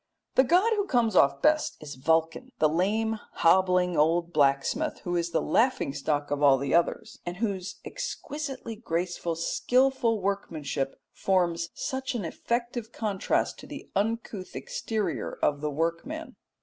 The 0.33 0.43
god 0.43 0.73
who 0.73 0.87
comes 0.87 1.15
off 1.15 1.43
best 1.43 1.77
is 1.79 1.93
Vulcan, 1.93 2.49
the 2.57 2.67
lame, 2.67 3.19
hobbling, 3.33 3.95
old 3.97 4.33
blacksmith, 4.33 5.01
who 5.01 5.15
is 5.15 5.29
the 5.29 5.43
laughing 5.43 5.93
stock 5.93 6.31
of 6.31 6.41
all 6.41 6.57
the 6.57 6.73
others, 6.73 7.19
and 7.23 7.37
whose 7.37 7.75
exquisitely 7.85 8.75
graceful 8.75 9.35
skilful 9.35 10.19
workmanship 10.19 10.99
forms 11.13 11.69
such 11.75 12.15
an 12.15 12.25
effective 12.25 12.91
contrast 12.91 13.59
to 13.59 13.67
the 13.67 13.91
uncouth 13.95 14.55
exterior 14.55 15.37
of 15.43 15.61
the 15.61 15.69
workman. 15.69 16.35